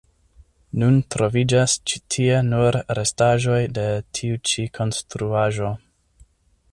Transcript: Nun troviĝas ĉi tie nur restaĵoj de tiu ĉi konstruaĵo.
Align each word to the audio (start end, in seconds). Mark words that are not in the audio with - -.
Nun 0.83 0.95
troviĝas 1.15 1.75
ĉi 1.91 2.01
tie 2.15 2.39
nur 2.47 2.77
restaĵoj 3.01 3.61
de 3.79 3.87
tiu 4.21 4.43
ĉi 4.53 4.69
konstruaĵo. 4.79 5.73